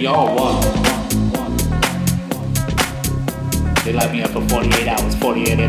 We, 0.00 0.06
all 0.06 0.34
one. 0.34 0.62
They 3.84 3.92
lock 3.92 4.10
me 4.10 4.22
up 4.22 4.30
for 4.30 4.40
48 4.48 4.88
hours, 4.88 5.14
48. 5.16 5.60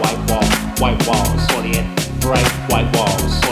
White 0.00 0.30
wall, 0.30 0.42
white 0.78 1.06
walls, 1.06 1.46
48. 1.50 1.84
Bright 2.22 2.48
white 2.70 2.96
walls, 2.96 3.44
48. 3.44 3.51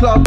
club 0.00 0.24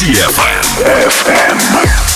DFM. 0.00 0.62
FM. 0.80 2.09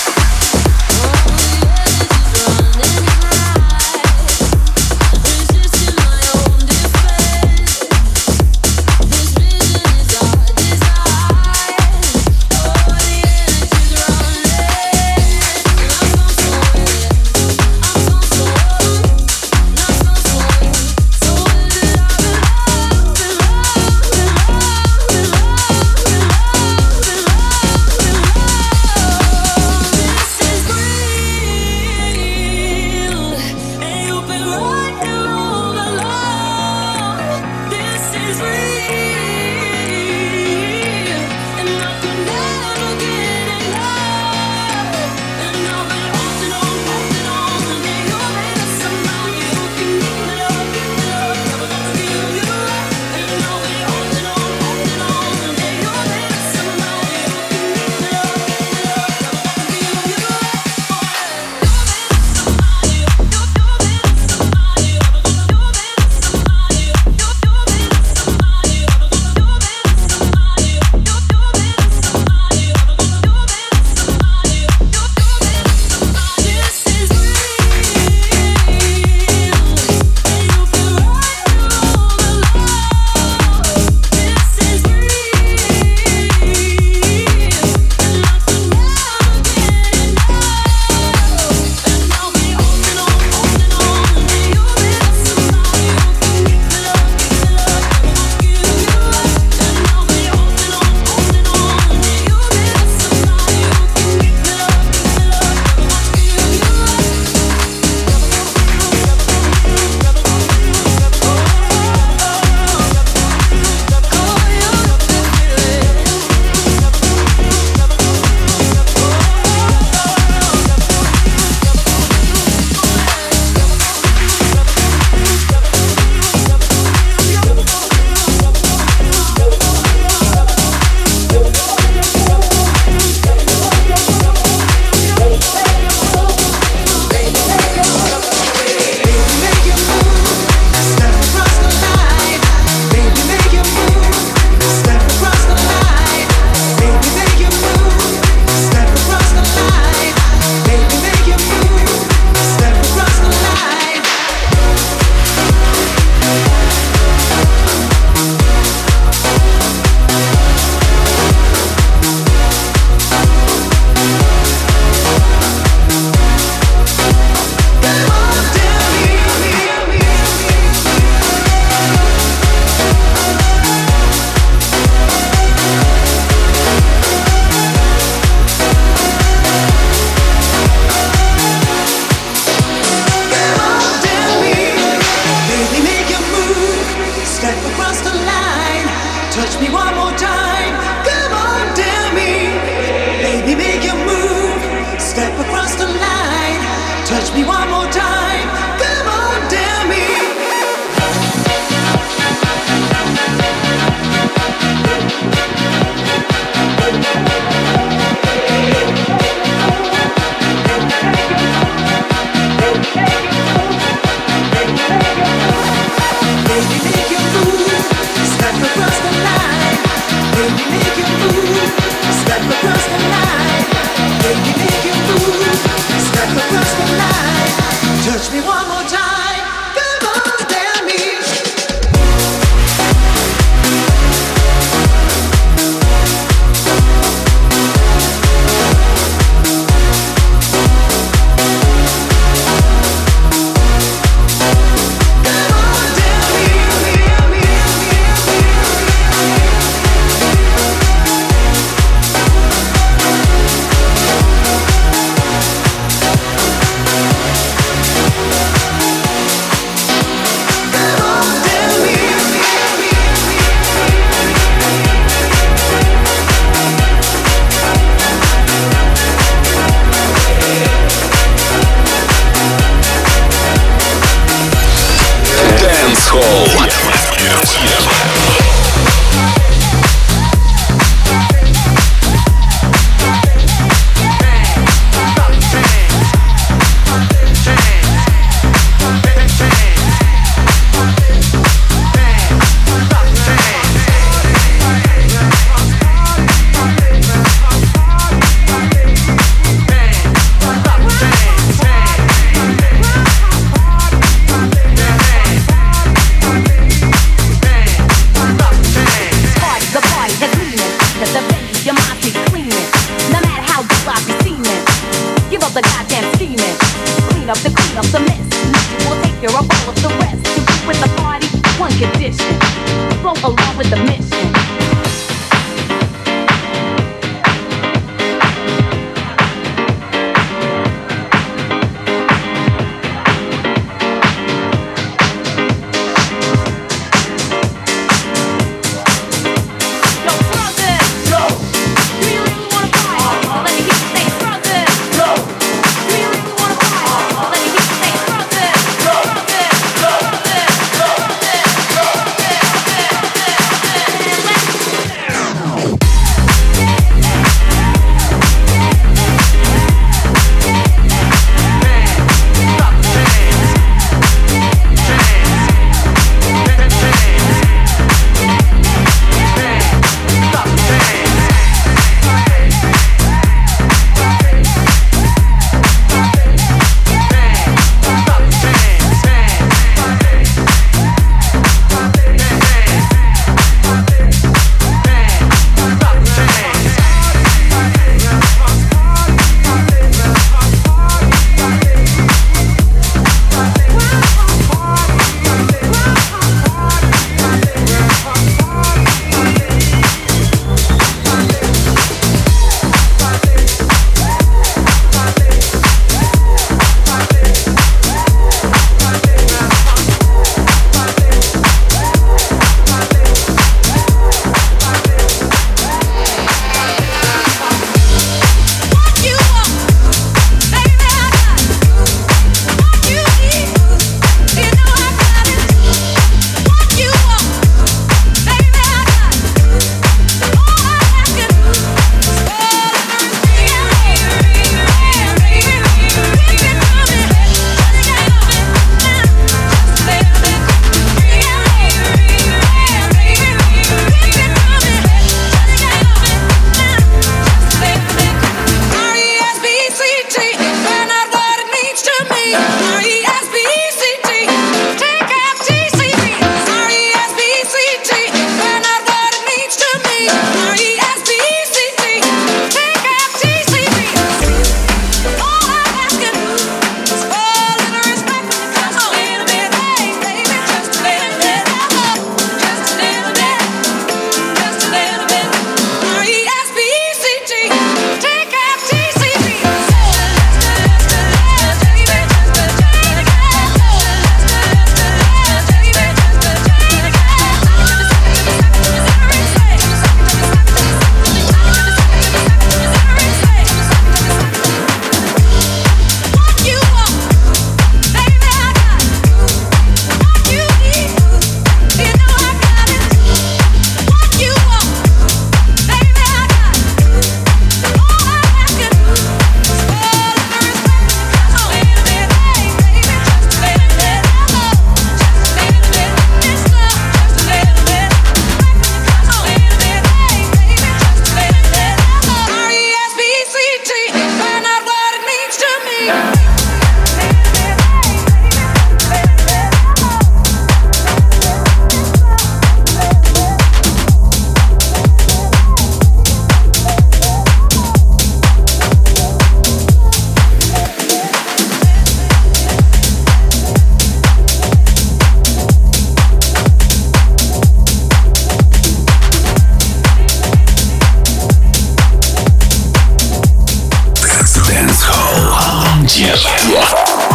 Yes. 556.05 557.14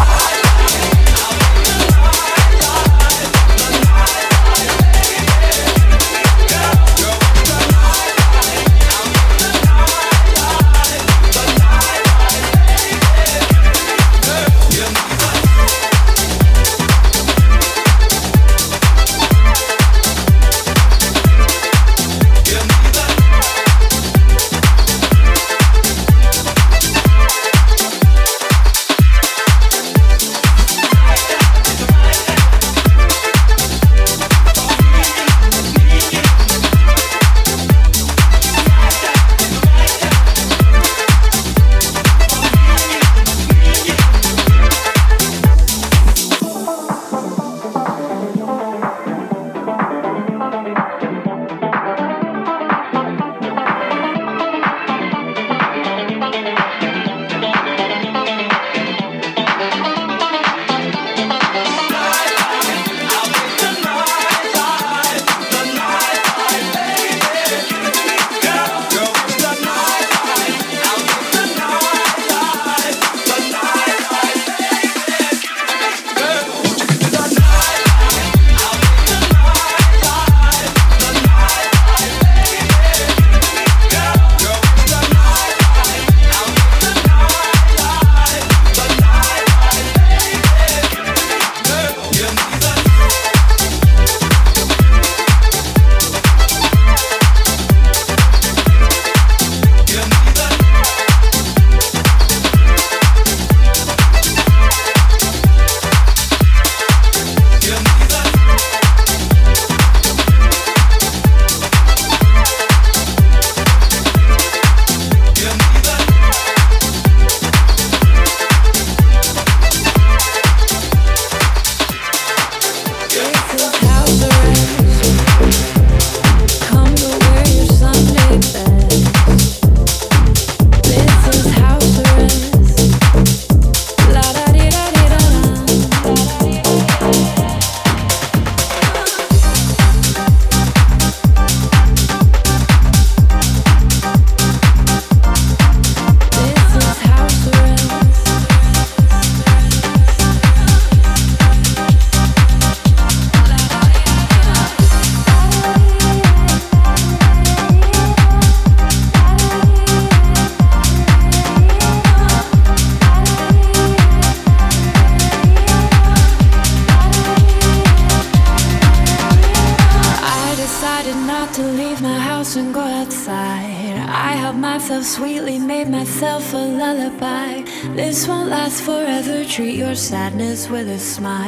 with 180.70 180.88
a 180.88 180.98
smile. 180.98 181.39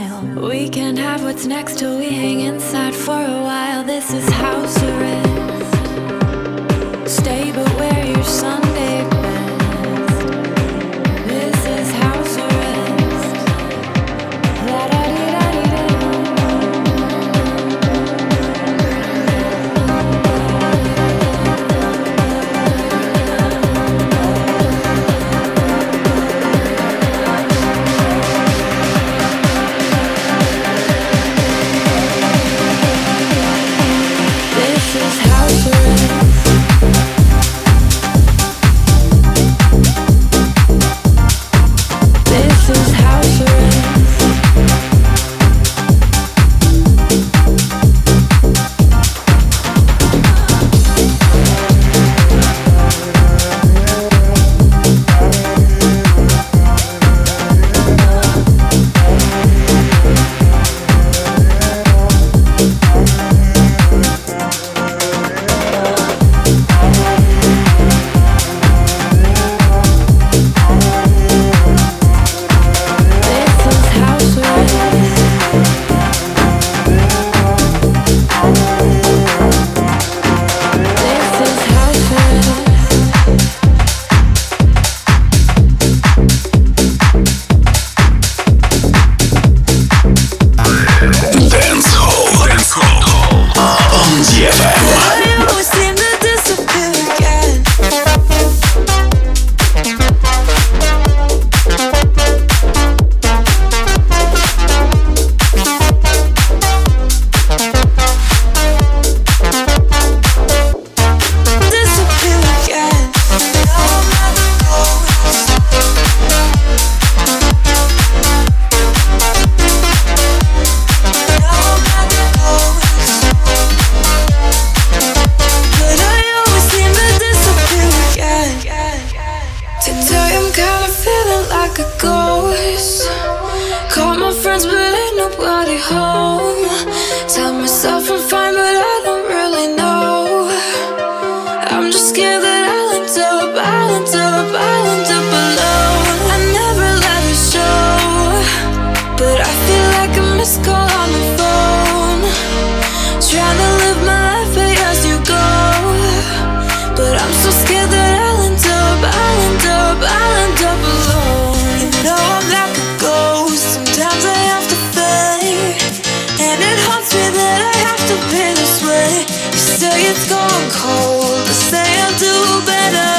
it's 169.98 170.28
gone 170.28 170.68
cold. 170.70 171.42
I 171.48 171.52
say 171.52 171.88
I'll 172.04 172.18
do 172.18 172.66
better, 172.66 173.12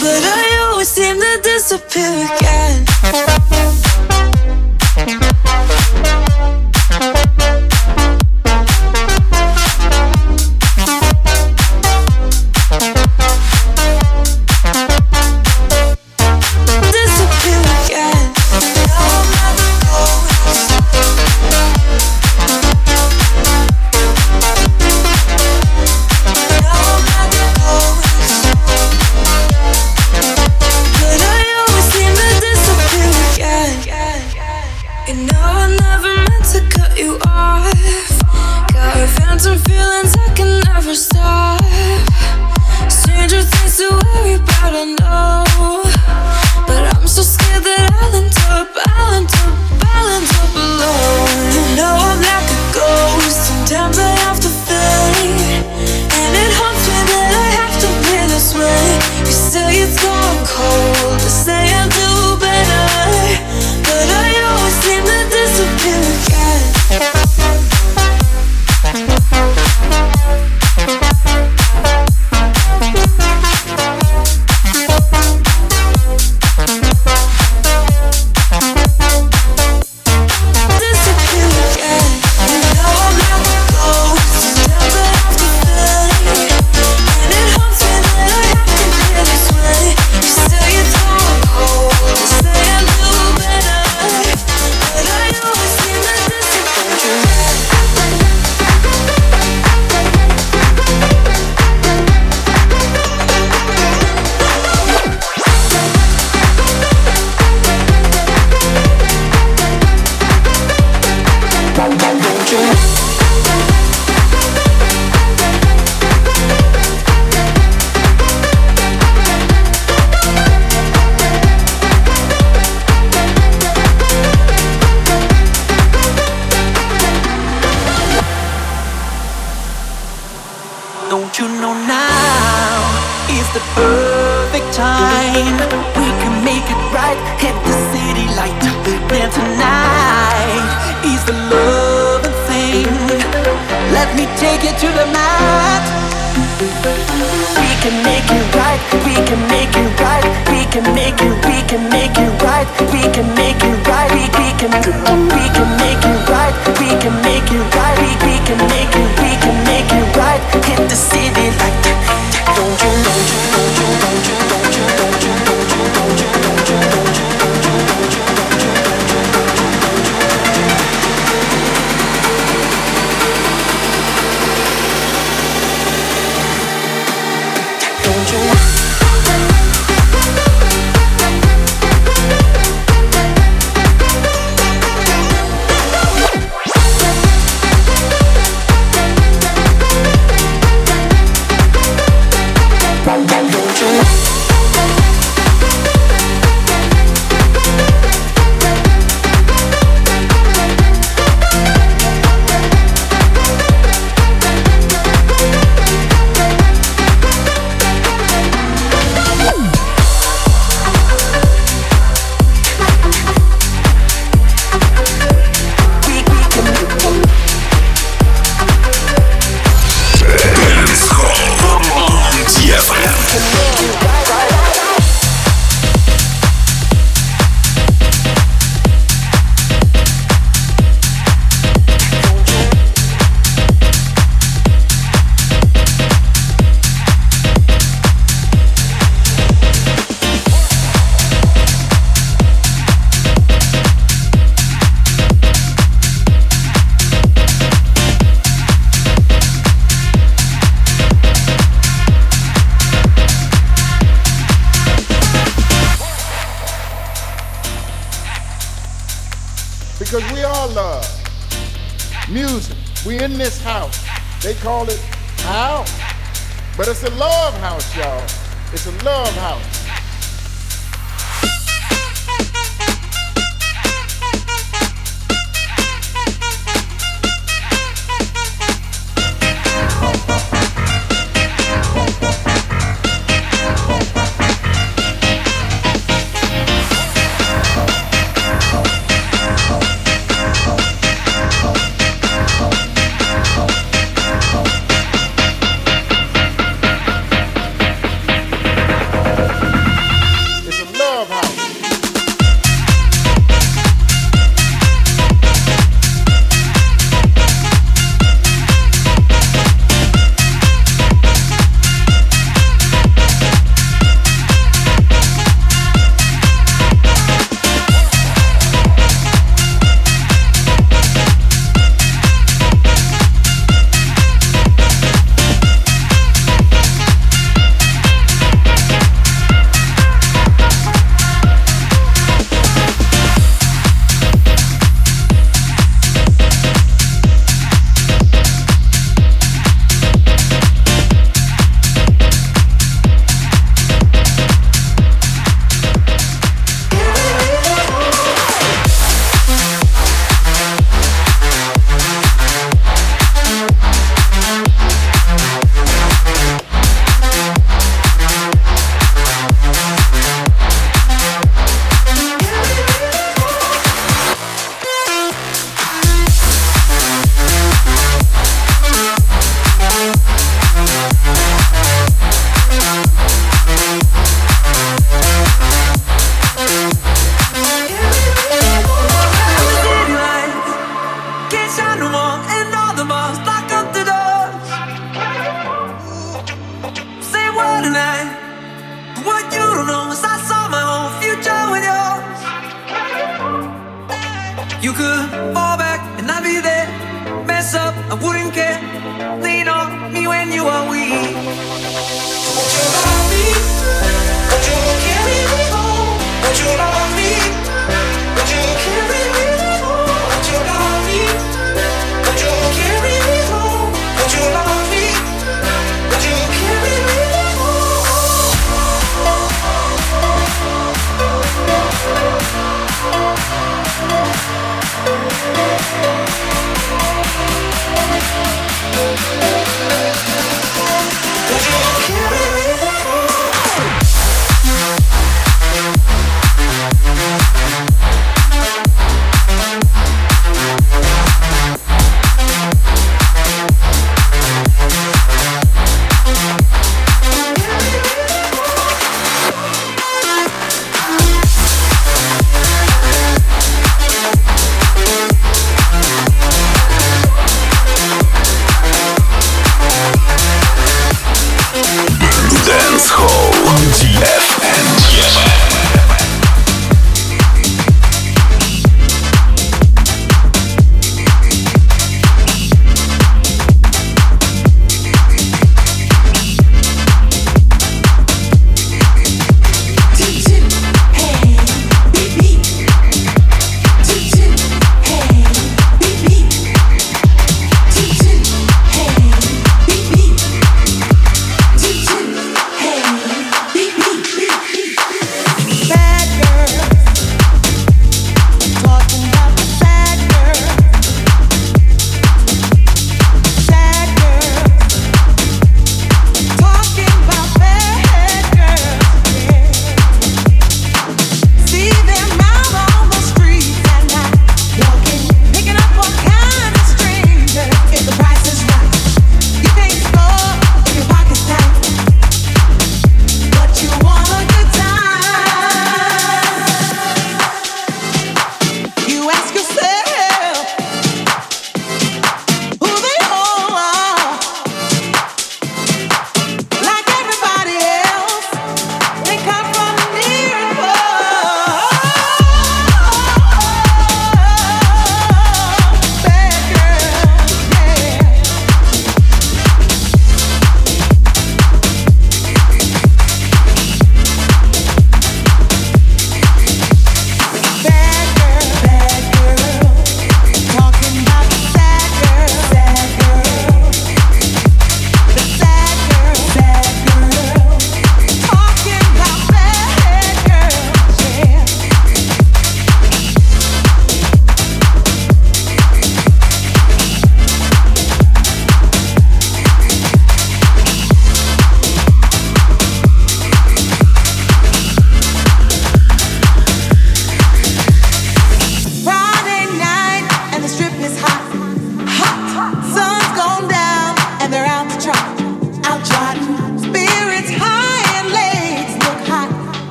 but 0.00 0.22
I 0.24 0.68
always 0.70 0.88
seem 0.88 1.16
to 1.20 1.40
disappear 1.42 2.26
again. 2.26 3.87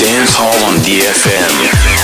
Dance 0.00 0.34
Hall 0.34 0.64
on 0.64 0.76
DFM. 0.80 1.99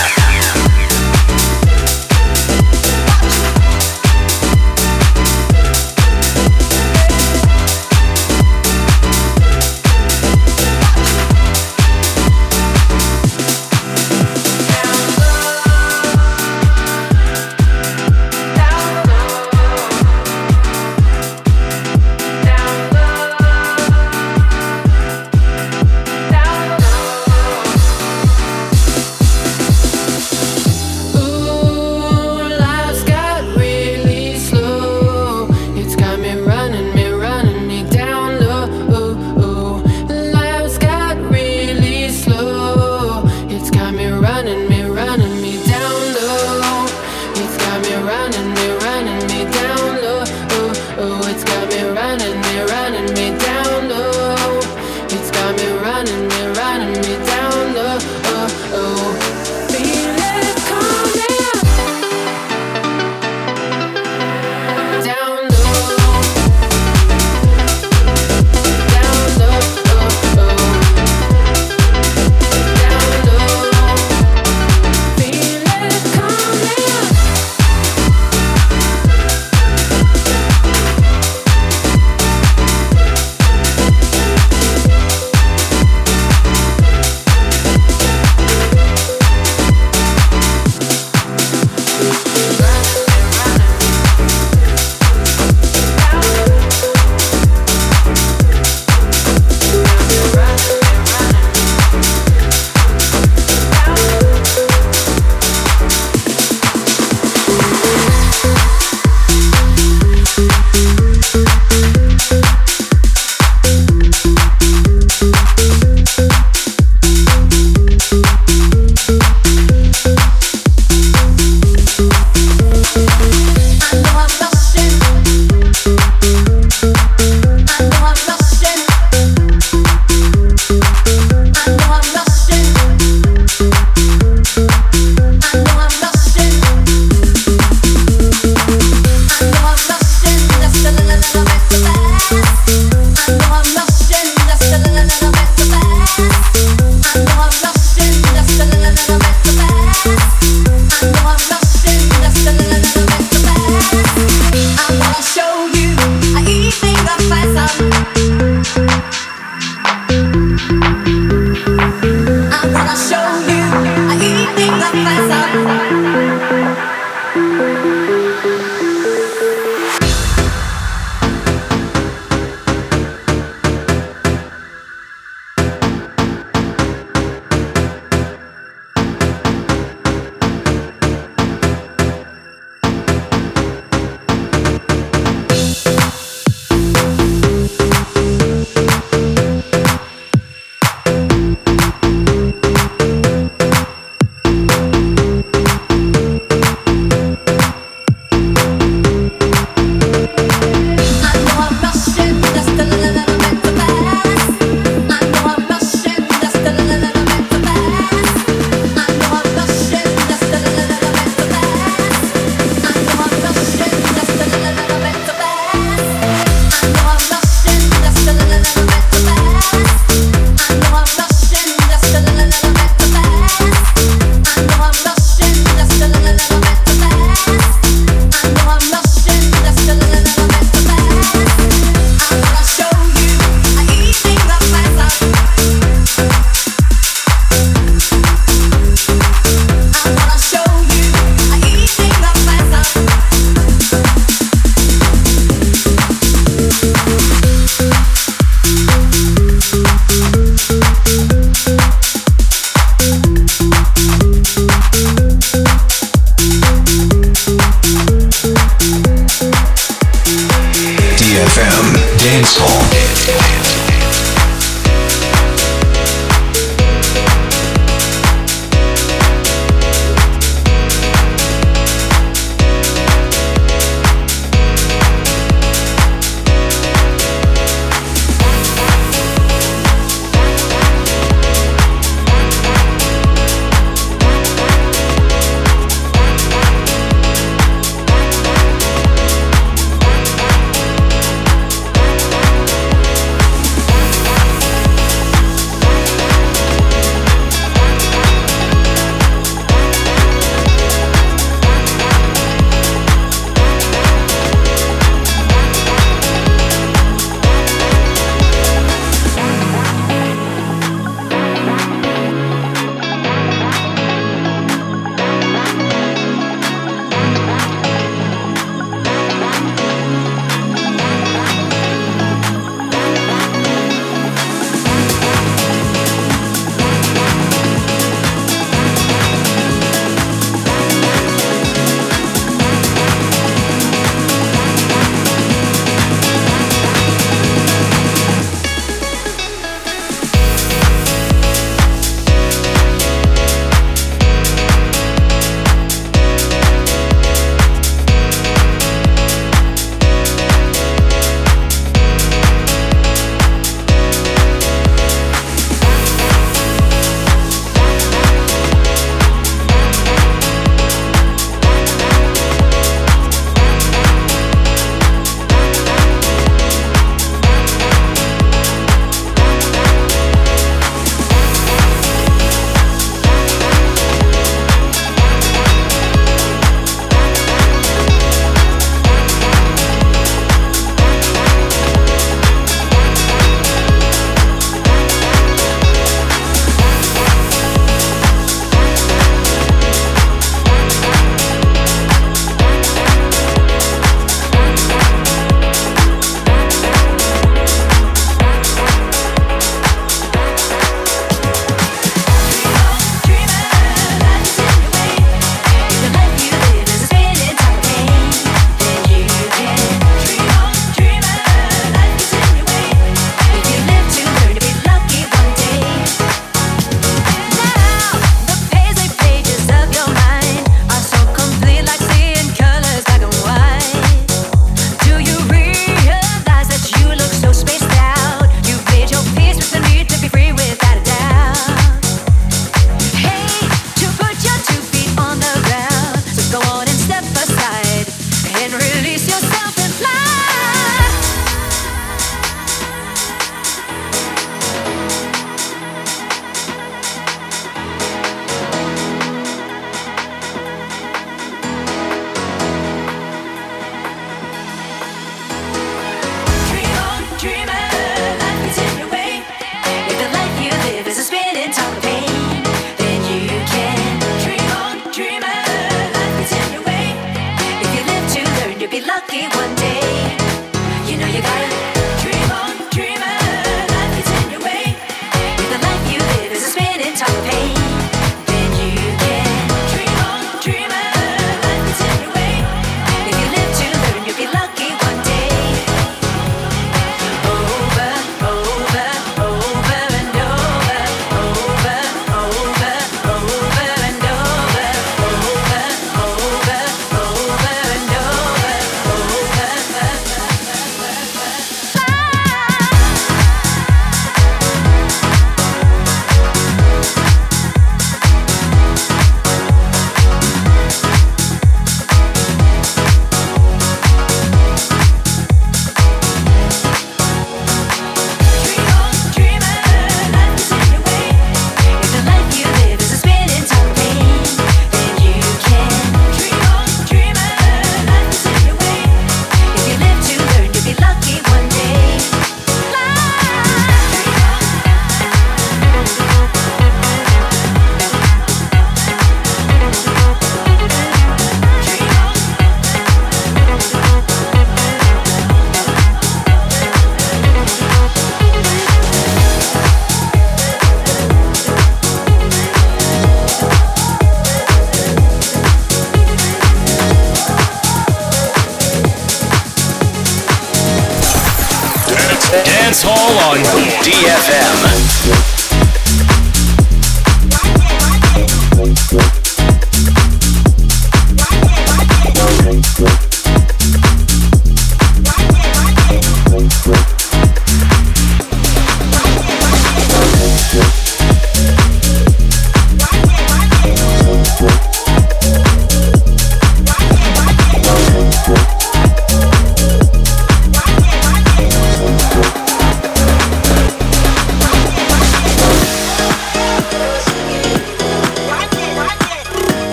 Dance 562.64 563.02
Hall 563.02 563.38
on 563.50 563.59
DFM. 564.02 565.55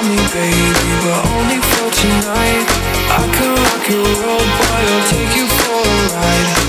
Call 0.00 0.08
me 0.08 0.16
baby, 0.32 0.92
but 1.04 1.26
only 1.28 1.58
for 1.60 1.90
tonight. 1.92 2.66
I 3.10 3.28
can 3.36 3.52
rock 3.54 3.84
your 3.90 4.02
world, 4.02 4.48
but 4.56 4.70
I'll 4.72 5.08
take 5.10 5.36
you 5.36 5.46
for 5.46 5.76
a 5.76 6.16
ride. 6.16 6.59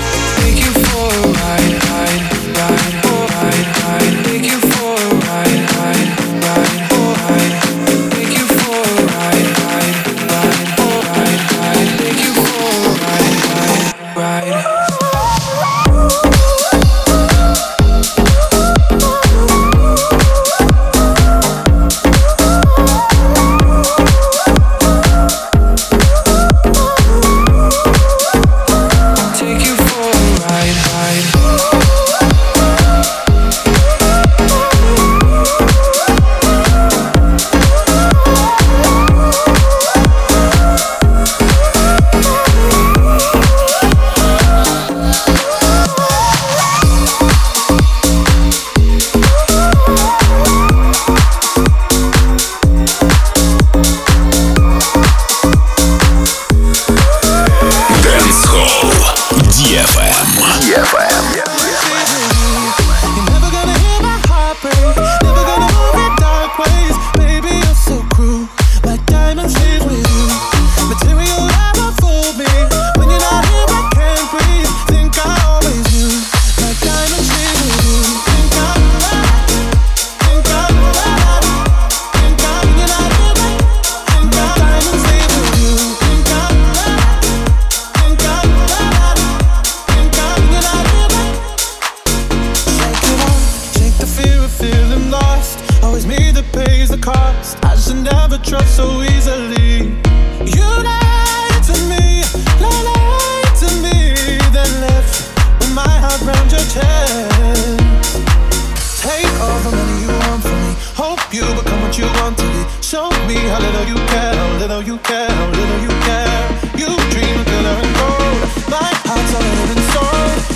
me 113.34 113.48
how 113.48 113.60
little 113.60 113.86
you 113.86 113.98
care, 114.12 114.34
how 114.34 114.58
little 114.58 114.82
you 114.82 114.98
care, 114.98 115.30
how 115.30 115.48
little 115.50 115.80
you 115.86 115.92
care. 116.08 116.42
You 116.80 116.88
dream 117.12 117.34
of 117.40 117.46
glitter 117.48 117.76
and 117.82 117.92
gold. 117.98 118.40
My 118.68 118.90
heart's 119.08 119.32
a 119.36 119.40
little 119.46 119.66
bit. 119.70 119.80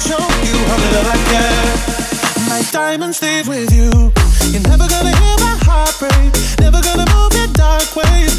Show 0.08 0.24
you 0.48 0.56
how 0.70 0.78
little 0.84 1.06
I 1.14 1.18
care. 1.32 1.68
My 2.50 2.60
diamonds 2.70 3.20
leave 3.22 3.48
with 3.48 3.72
you. 3.72 3.90
You're 4.52 4.66
never 4.68 4.86
gonna 4.88 5.14
hear 5.22 5.36
my 5.46 5.56
heart 5.66 5.94
break. 5.98 6.30
Never 6.60 6.80
gonna 6.82 7.06
move 7.14 7.34
in 7.42 7.52
dark 7.52 7.88
ways. 7.96 8.35